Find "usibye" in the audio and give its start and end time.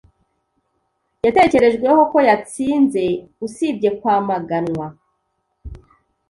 3.45-3.89